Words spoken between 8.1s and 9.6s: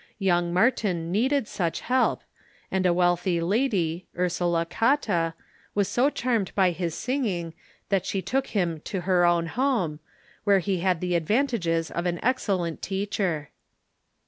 took iiim to her own